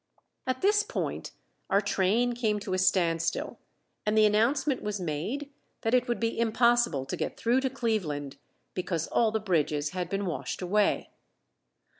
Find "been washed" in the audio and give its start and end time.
10.09-10.59